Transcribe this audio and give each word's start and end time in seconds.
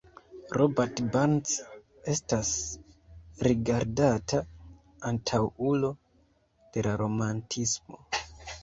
Robert 0.59 1.01
Burns 1.15 1.51
estas 2.15 2.49
rigardata 3.49 4.41
antaŭulo 5.13 5.95
de 6.73 6.89
la 6.91 6.97
romantismo. 7.05 8.05